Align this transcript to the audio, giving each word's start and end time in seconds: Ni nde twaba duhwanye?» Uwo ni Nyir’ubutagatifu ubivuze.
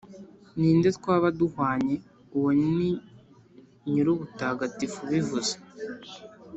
Ni 0.59 0.69
nde 0.77 0.89
twaba 0.97 1.27
duhwanye?» 1.37 1.95
Uwo 2.37 2.49
ni 2.77 2.89
Nyir’ubutagatifu 3.89 4.97
ubivuze. 5.05 5.53